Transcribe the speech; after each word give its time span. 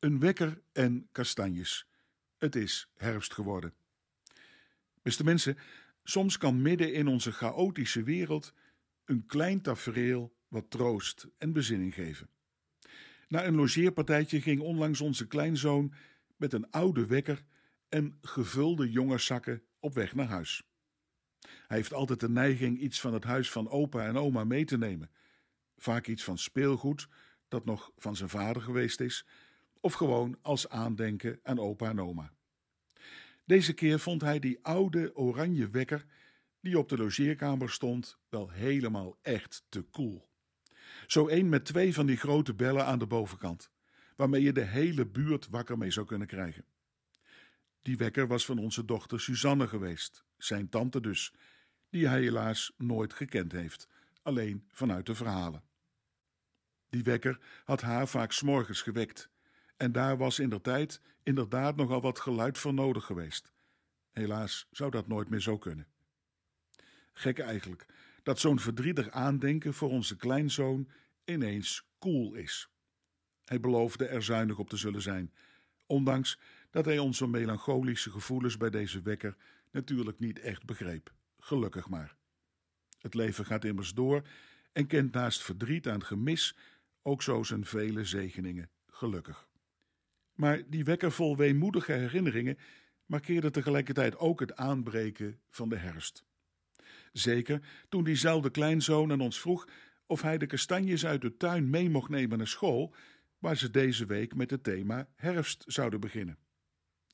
Een 0.00 0.20
wekker 0.20 0.62
en 0.72 1.08
kastanjes. 1.12 1.86
Het 2.38 2.56
is 2.56 2.88
herfst 2.96 3.34
geworden. 3.34 3.74
Beste 5.02 5.24
mensen, 5.24 5.58
soms 6.04 6.38
kan 6.38 6.62
midden 6.62 6.92
in 6.92 7.06
onze 7.06 7.32
chaotische 7.32 8.02
wereld 8.02 8.54
een 9.04 9.26
klein 9.26 9.60
tafereel 9.60 10.36
wat 10.48 10.70
troost 10.70 11.26
en 11.38 11.52
bezinning 11.52 11.94
geven. 11.94 12.28
Na 13.28 13.44
een 13.44 13.54
logeerpartijtje 13.54 14.40
ging 14.40 14.60
onlangs 14.60 15.00
onze 15.00 15.26
kleinzoon 15.26 15.94
met 16.36 16.52
een 16.52 16.70
oude 16.70 17.06
wekker 17.06 17.44
en 17.88 18.18
gevulde 18.22 18.90
jongerszakken 18.90 19.62
op 19.78 19.94
weg 19.94 20.14
naar 20.14 20.28
huis. 20.28 20.62
Hij 21.40 21.76
heeft 21.76 21.92
altijd 21.92 22.20
de 22.20 22.28
neiging 22.28 22.78
iets 22.78 23.00
van 23.00 23.14
het 23.14 23.24
huis 23.24 23.50
van 23.50 23.68
opa 23.68 24.06
en 24.06 24.16
oma 24.16 24.44
mee 24.44 24.64
te 24.64 24.78
nemen. 24.78 25.10
Vaak 25.76 26.06
iets 26.06 26.24
van 26.24 26.38
speelgoed 26.38 27.08
dat 27.48 27.64
nog 27.64 27.92
van 27.96 28.16
zijn 28.16 28.28
vader 28.28 28.62
geweest 28.62 29.00
is, 29.00 29.26
of 29.80 29.92
gewoon 29.92 30.38
als 30.42 30.68
aandenken 30.68 31.40
aan 31.42 31.58
opa 31.58 31.88
en 31.88 32.00
oma. 32.00 32.32
Deze 33.44 33.72
keer 33.72 33.98
vond 33.98 34.20
hij 34.20 34.38
die 34.38 34.58
oude 34.62 35.16
oranje 35.16 35.68
wekker 35.68 36.06
die 36.60 36.78
op 36.78 36.88
de 36.88 36.96
logeerkamer 36.96 37.70
stond 37.70 38.18
wel 38.28 38.50
helemaal 38.50 39.18
echt 39.22 39.64
te 39.68 39.90
cool. 39.90 40.28
Zo 41.06 41.26
één 41.26 41.48
met 41.48 41.64
twee 41.64 41.94
van 41.94 42.06
die 42.06 42.16
grote 42.16 42.54
bellen 42.54 42.86
aan 42.86 42.98
de 42.98 43.06
bovenkant, 43.06 43.70
waarmee 44.16 44.42
je 44.42 44.52
de 44.52 44.64
hele 44.64 45.06
buurt 45.06 45.48
wakker 45.48 45.78
mee 45.78 45.90
zou 45.90 46.06
kunnen 46.06 46.26
krijgen. 46.26 46.64
Die 47.82 47.96
wekker 47.96 48.26
was 48.26 48.44
van 48.44 48.58
onze 48.58 48.84
dochter 48.84 49.20
Suzanne 49.20 49.68
geweest, 49.68 50.24
zijn 50.36 50.68
tante 50.68 51.00
dus, 51.00 51.34
die 51.88 52.08
hij 52.08 52.20
helaas 52.20 52.72
nooit 52.76 53.12
gekend 53.12 53.52
heeft, 53.52 53.88
alleen 54.22 54.64
vanuit 54.68 55.06
de 55.06 55.14
verhalen. 55.14 55.62
Die 56.88 57.02
wekker 57.02 57.40
had 57.64 57.80
haar 57.80 58.08
vaak 58.08 58.32
s'morgens 58.32 58.82
gewekt, 58.82 59.30
en 59.80 59.92
daar 59.92 60.16
was 60.16 60.38
in 60.38 60.48
der 60.48 60.60
tijd 60.60 61.00
inderdaad 61.22 61.76
nogal 61.76 62.00
wat 62.00 62.18
geluid 62.18 62.58
voor 62.58 62.74
nodig 62.74 63.04
geweest. 63.04 63.52
Helaas 64.10 64.66
zou 64.70 64.90
dat 64.90 65.08
nooit 65.08 65.28
meer 65.28 65.40
zo 65.40 65.58
kunnen. 65.58 65.86
Gek 67.12 67.38
eigenlijk, 67.38 67.86
dat 68.22 68.38
zo'n 68.38 68.58
verdrietig 68.58 69.10
aandenken 69.10 69.74
voor 69.74 69.90
onze 69.90 70.16
kleinzoon 70.16 70.90
ineens 71.24 71.86
cool 71.98 72.34
is. 72.34 72.70
Hij 73.44 73.60
beloofde 73.60 74.06
er 74.06 74.22
zuinig 74.22 74.58
op 74.58 74.68
te 74.68 74.76
zullen 74.76 75.02
zijn, 75.02 75.32
ondanks 75.86 76.38
dat 76.70 76.84
hij 76.84 76.98
onze 76.98 77.26
melancholische 77.26 78.10
gevoelens 78.10 78.56
bij 78.56 78.70
deze 78.70 79.02
wekker 79.02 79.36
natuurlijk 79.70 80.18
niet 80.18 80.38
echt 80.38 80.64
begreep. 80.64 81.12
Gelukkig 81.38 81.88
maar. 81.88 82.16
Het 82.98 83.14
leven 83.14 83.44
gaat 83.46 83.64
immers 83.64 83.94
door 83.94 84.22
en 84.72 84.86
kent 84.86 85.12
naast 85.12 85.42
verdriet 85.42 85.88
aan 85.88 86.04
gemis 86.04 86.56
ook 87.02 87.22
zo 87.22 87.42
zijn 87.42 87.64
vele 87.64 88.04
zegeningen, 88.04 88.70
gelukkig. 88.86 89.48
Maar 90.40 90.62
die 90.66 90.84
wekker 90.84 91.12
vol 91.12 91.36
weemoedige 91.36 91.92
herinneringen 91.92 92.58
markeerde 93.06 93.50
tegelijkertijd 93.50 94.18
ook 94.18 94.40
het 94.40 94.56
aanbreken 94.56 95.40
van 95.48 95.68
de 95.68 95.76
herfst. 95.76 96.24
Zeker 97.12 97.60
toen 97.88 98.04
diezelfde 98.04 98.50
kleinzoon 98.50 99.12
aan 99.12 99.20
ons 99.20 99.40
vroeg 99.40 99.68
of 100.06 100.22
hij 100.22 100.38
de 100.38 100.46
kastanjes 100.46 101.06
uit 101.06 101.20
de 101.20 101.36
tuin 101.36 101.70
mee 101.70 101.90
mocht 101.90 102.08
nemen 102.08 102.38
naar 102.38 102.46
school, 102.46 102.94
waar 103.38 103.56
ze 103.56 103.70
deze 103.70 104.06
week 104.06 104.34
met 104.34 104.50
het 104.50 104.62
thema 104.62 105.08
herfst 105.14 105.64
zouden 105.66 106.00
beginnen. 106.00 106.38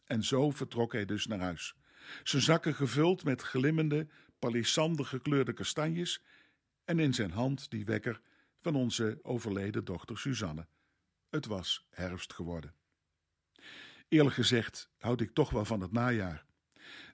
En 0.05 0.23
zo 0.23 0.51
vertrok 0.51 0.93
hij 0.93 1.05
dus 1.05 1.27
naar 1.27 1.41
huis, 1.41 1.77
zijn 2.23 2.43
zakken 2.43 2.75
gevuld 2.75 3.25
met 3.25 3.43
glimmende, 3.43 4.07
palissander 4.39 5.05
gekleurde 5.05 5.53
kastanjes 5.53 6.23
en 6.85 6.99
in 6.99 7.15
zijn 7.15 7.31
hand 7.31 7.71
die 7.71 7.85
wekker 7.85 8.21
van 8.61 8.75
onze 8.75 9.19
overleden 9.23 9.85
dochter 9.85 10.19
Suzanne. 10.19 10.67
Het 11.29 11.47
was 11.47 11.87
herfst 11.91 12.33
geworden. 12.33 12.75
Eerlijk 14.09 14.35
gezegd 14.35 14.91
houd 14.99 15.21
ik 15.21 15.31
toch 15.31 15.51
wel 15.51 15.65
van 15.65 15.81
het 15.81 15.93
najaar. 15.93 16.45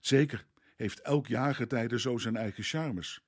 Zeker 0.00 0.46
heeft 0.76 1.00
elk 1.00 1.26
jaargetijde 1.26 2.00
zo 2.00 2.18
zijn 2.18 2.36
eigen 2.36 2.64
charmes. 2.64 3.24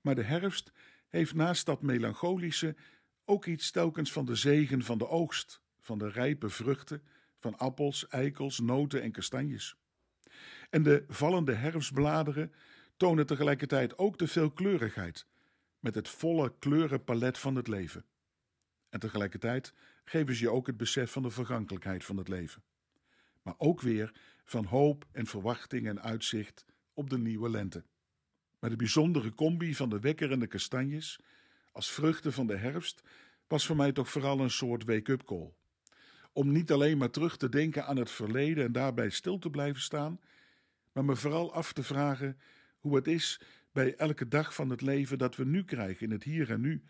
Maar 0.00 0.14
de 0.14 0.22
herfst 0.22 0.72
heeft 1.08 1.34
naast 1.34 1.66
dat 1.66 1.82
melancholische 1.82 2.76
ook 3.24 3.46
iets 3.46 3.70
telkens 3.70 4.12
van 4.12 4.24
de 4.24 4.34
zegen 4.34 4.82
van 4.82 4.98
de 4.98 5.08
oogst, 5.08 5.60
van 5.80 5.98
de 5.98 6.08
rijpe 6.08 6.48
vruchten, 6.48 7.02
van 7.38 7.58
appels, 7.58 8.08
eikels, 8.08 8.60
noten 8.60 9.02
en 9.02 9.12
kastanjes. 9.12 9.76
En 10.70 10.82
de 10.82 11.04
vallende 11.08 11.54
herfstbladeren 11.54 12.52
tonen 12.96 13.26
tegelijkertijd 13.26 13.98
ook 13.98 14.18
de 14.18 14.28
veelkleurigheid, 14.28 15.26
met 15.78 15.94
het 15.94 16.08
volle 16.08 16.54
kleurenpalet 16.58 17.38
van 17.38 17.56
het 17.56 17.68
leven. 17.68 18.04
En 18.88 19.00
tegelijkertijd 19.00 19.74
geven 20.04 20.34
ze 20.34 20.42
je 20.42 20.50
ook 20.50 20.66
het 20.66 20.76
besef 20.76 21.10
van 21.10 21.22
de 21.22 21.30
vergankelijkheid 21.30 22.04
van 22.04 22.16
het 22.16 22.28
leven. 22.28 22.62
Maar 23.46 23.54
ook 23.58 23.80
weer 23.80 24.12
van 24.44 24.64
hoop 24.64 25.06
en 25.12 25.26
verwachting 25.26 25.86
en 25.86 26.02
uitzicht 26.02 26.64
op 26.94 27.10
de 27.10 27.18
nieuwe 27.18 27.50
lente. 27.50 27.84
Maar 28.58 28.70
de 28.70 28.76
bijzondere 28.76 29.34
combi 29.34 29.74
van 29.74 29.88
de 29.88 30.00
wekker 30.00 30.32
en 30.32 30.38
de 30.38 30.46
kastanjes, 30.46 31.20
als 31.72 31.90
vruchten 31.90 32.32
van 32.32 32.46
de 32.46 32.56
herfst, 32.56 33.02
was 33.46 33.66
voor 33.66 33.76
mij 33.76 33.92
toch 33.92 34.10
vooral 34.10 34.40
een 34.40 34.50
soort 34.50 34.84
wake-up 34.84 35.24
call. 35.24 35.52
Om 36.32 36.52
niet 36.52 36.72
alleen 36.72 36.98
maar 36.98 37.10
terug 37.10 37.36
te 37.36 37.48
denken 37.48 37.86
aan 37.86 37.96
het 37.96 38.10
verleden 38.10 38.64
en 38.64 38.72
daarbij 38.72 39.10
stil 39.10 39.38
te 39.38 39.50
blijven 39.50 39.82
staan, 39.82 40.20
maar 40.92 41.04
me 41.04 41.16
vooral 41.16 41.52
af 41.52 41.72
te 41.72 41.82
vragen 41.82 42.38
hoe 42.78 42.96
het 42.96 43.06
is 43.06 43.40
bij 43.72 43.94
elke 43.94 44.28
dag 44.28 44.54
van 44.54 44.70
het 44.70 44.80
leven 44.80 45.18
dat 45.18 45.36
we 45.36 45.44
nu 45.44 45.64
krijgen, 45.64 46.06
in 46.06 46.12
het 46.12 46.22
hier 46.22 46.50
en 46.50 46.60
nu, 46.60 46.82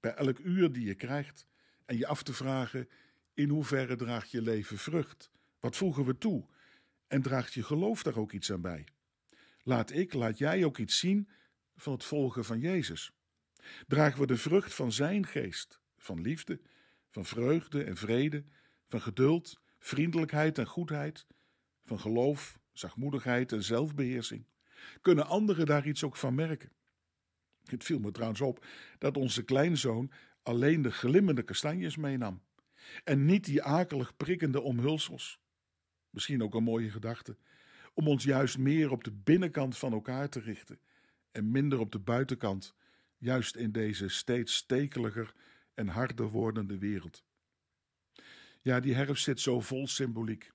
bij 0.00 0.14
elk 0.14 0.38
uur 0.38 0.72
die 0.72 0.86
je 0.86 0.94
krijgt, 0.94 1.46
en 1.84 1.96
je 1.96 2.06
af 2.06 2.22
te 2.22 2.32
vragen 2.32 2.88
in 3.34 3.48
hoeverre 3.48 3.96
draagt 3.96 4.30
je 4.30 4.42
leven 4.42 4.78
vrucht? 4.78 5.30
Wat 5.60 5.76
voegen 5.76 6.04
we 6.04 6.18
toe? 6.18 6.46
En 7.06 7.22
draagt 7.22 7.54
je 7.54 7.62
geloof 7.62 8.02
daar 8.02 8.16
ook 8.16 8.32
iets 8.32 8.52
aan 8.52 8.60
bij? 8.60 8.86
Laat 9.62 9.92
ik, 9.92 10.12
laat 10.12 10.38
jij 10.38 10.64
ook 10.64 10.78
iets 10.78 10.98
zien 10.98 11.28
van 11.76 11.92
het 11.92 12.04
volgen 12.04 12.44
van 12.44 12.60
Jezus. 12.60 13.12
Dragen 13.86 14.20
we 14.20 14.26
de 14.26 14.36
vrucht 14.36 14.74
van 14.74 14.92
Zijn 14.92 15.26
geest, 15.26 15.80
van 15.96 16.20
liefde, 16.20 16.60
van 17.08 17.24
vreugde 17.24 17.84
en 17.84 17.96
vrede, 17.96 18.44
van 18.88 19.00
geduld, 19.00 19.60
vriendelijkheid 19.78 20.58
en 20.58 20.66
goedheid, 20.66 21.26
van 21.84 22.00
geloof, 22.00 22.58
zachtmoedigheid 22.72 23.52
en 23.52 23.62
zelfbeheersing? 23.62 24.46
Kunnen 25.00 25.26
anderen 25.26 25.66
daar 25.66 25.86
iets 25.86 26.04
ook 26.04 26.16
van 26.16 26.34
merken? 26.34 26.72
Het 27.64 27.84
viel 27.84 27.98
me 27.98 28.10
trouwens 28.10 28.40
op 28.40 28.66
dat 28.98 29.16
onze 29.16 29.42
kleinzoon 29.42 30.12
alleen 30.42 30.82
de 30.82 30.92
glimmende 30.92 31.42
kastanjes 31.42 31.96
meenam 31.96 32.42
en 33.04 33.24
niet 33.24 33.44
die 33.44 33.62
akelig 33.62 34.16
prikkende 34.16 34.60
omhulsels. 34.60 35.39
Misschien 36.10 36.42
ook 36.42 36.54
een 36.54 36.62
mooie 36.62 36.90
gedachte, 36.90 37.36
om 37.94 38.08
ons 38.08 38.24
juist 38.24 38.58
meer 38.58 38.90
op 38.90 39.04
de 39.04 39.12
binnenkant 39.12 39.78
van 39.78 39.92
elkaar 39.92 40.28
te 40.28 40.40
richten 40.40 40.80
en 41.32 41.50
minder 41.50 41.78
op 41.78 41.92
de 41.92 41.98
buitenkant, 41.98 42.74
juist 43.16 43.56
in 43.56 43.72
deze 43.72 44.08
steeds 44.08 44.54
stekeliger 44.54 45.34
en 45.74 45.88
harder 45.88 46.28
wordende 46.28 46.78
wereld. 46.78 47.24
Ja, 48.62 48.80
die 48.80 48.94
herfst 48.94 49.24
zit 49.24 49.40
zo 49.40 49.60
vol 49.60 49.86
symboliek. 49.86 50.50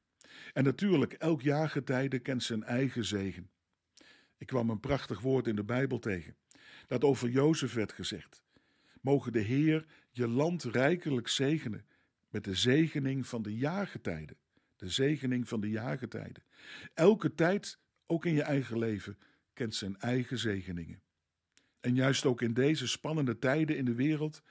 En 0.54 0.64
natuurlijk, 0.64 1.14
elk 1.14 1.42
jaargetijde 1.42 2.20
kent 2.20 2.44
zijn 2.44 2.64
eigen 2.64 3.06
zegen. 3.06 3.50
Ik 4.38 4.48
kwam 4.48 4.70
een 4.70 4.80
prachtig 4.80 5.20
woord 5.20 5.48
in 5.48 5.56
de 5.56 5.64
Bijbel 5.64 6.00
tegen, 6.00 6.36
dat 6.88 7.04
over 7.04 7.30
Jozef 7.30 7.74
werd 7.74 7.92
gezegd. 7.92 8.44
Mogen 9.02 9.32
de 9.32 9.40
Heer 9.40 9.86
je 10.12 10.28
land 10.28 10.64
rijkelijk 10.64 11.28
zegenen 11.28 11.86
met 12.30 12.44
de 12.44 12.56
zegening 12.56 13.28
van 13.28 13.42
de 13.42 13.56
jaargetijden. 13.56 14.38
De 14.76 14.90
zegening 14.90 15.48
van 15.48 15.62
de 15.62 15.70
jaargetijden. 15.70 16.44
Elke 16.94 17.34
tijd, 17.34 17.80
ook 18.06 18.26
in 18.26 18.34
je 18.34 18.42
eigen 18.42 18.78
leven, 18.78 19.18
kent 19.54 19.76
zijn 19.76 20.00
eigen 20.00 20.38
zegeningen. 20.38 21.02
En 21.80 21.96
juist 21.96 22.26
ook 22.26 22.42
in 22.42 22.54
deze 22.54 22.88
spannende 22.88 23.40
tijden 23.40 23.78
in 23.78 23.86
de 23.86 23.96
wereld 23.96 24.42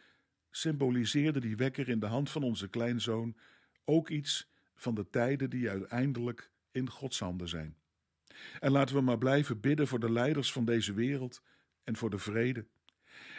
symboliseerde 0.51 1.41
die 1.41 1.57
wekker 1.57 1.89
in 1.89 2.01
de 2.01 2.07
hand 2.07 2.31
van 2.31 2.43
onze 2.43 2.69
kleinzoon 2.69 3.37
ook 3.85 4.09
iets 4.09 4.51
van 4.75 4.95
de 4.95 5.11
tijden 5.11 5.51
die 5.51 5.71
uiteindelijk 5.71 6.51
in 6.71 6.91
Gods 6.91 7.19
handen 7.19 7.49
zijn. 7.49 7.77
En 8.61 8.71
laten 8.71 8.95
we 8.95 9.01
maar 9.01 9.19
blijven 9.19 9.61
bidden 9.61 9.87
voor 9.87 10.01
de 10.01 10.13
leiders 10.13 10.53
van 10.53 10.65
deze 10.65 10.93
wereld 10.93 11.43
en 11.85 11.97
voor 11.97 12.11
de 12.11 12.19
vrede. 12.19 12.67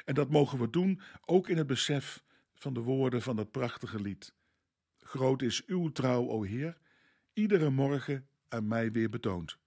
En 0.06 0.14
dat 0.14 0.30
mogen 0.30 0.60
we 0.60 0.70
doen 0.70 1.02
ook 1.26 1.50
in 1.50 1.58
het 1.58 1.68
besef 1.68 2.24
van 2.54 2.74
de 2.74 2.80
woorden 2.80 3.22
van 3.22 3.36
dat 3.36 3.52
prachtige 3.52 4.02
lied. 4.02 4.34
Groot 5.00 5.42
is 5.42 5.66
uw 5.66 5.92
trouw, 5.92 6.30
o 6.30 6.44
Heer, 6.44 6.78
iedere 7.36 7.70
morgen 7.70 8.28
aan 8.48 8.68
mij 8.68 8.92
weer 8.92 9.10
betoond. 9.10 9.58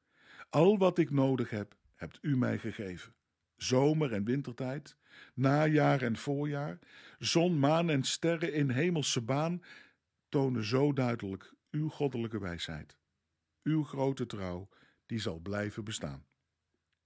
Al 0.48 0.78
wat 0.78 0.98
ik 0.98 1.10
nodig 1.10 1.50
heb, 1.50 1.76
hebt 1.94 2.18
u 2.20 2.36
mij 2.36 2.58
gegeven. 2.58 3.14
Zomer 3.56 4.12
en 4.12 4.24
wintertijd, 4.24 4.96
najaar 5.34 6.02
en 6.02 6.16
voorjaar, 6.16 6.78
zon, 7.18 7.58
maan 7.58 7.90
en 7.90 8.02
sterren 8.02 8.52
in 8.52 8.70
hemelse 8.70 9.22
baan 9.22 9.62
tonen 10.28 10.64
zo 10.64 10.92
duidelijk 10.92 11.54
uw 11.70 11.88
goddelijke 11.88 12.38
wijsheid. 12.38 12.98
Uw 13.62 13.82
grote 13.84 14.26
trouw, 14.26 14.68
die 15.06 15.18
zal 15.18 15.38
blijven 15.38 15.84
bestaan. 15.84 16.26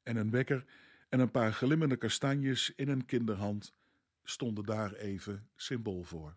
En 0.03 0.17
een 0.17 0.31
wekker 0.31 0.65
en 1.09 1.21
een 1.21 1.31
paar 1.31 1.53
glimmende 1.53 1.97
kastanjes 1.97 2.73
in 2.77 2.89
een 2.89 3.07
kinderhand 3.07 3.75
stonden 4.23 4.65
daar 4.65 4.93
even 4.93 5.49
symbool 5.57 6.03
voor. 6.03 6.37